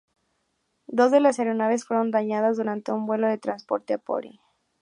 Dos 0.87 1.11
de 1.11 1.19
las 1.19 1.37
aeronaves 1.37 1.85
fueron 1.85 2.09
dañadas 2.09 2.57
durante 2.57 2.91
un 2.91 3.05
vuelo 3.05 3.27
de 3.27 3.37
transporte 3.37 3.93
a 3.93 3.97
Pori. 3.99 4.39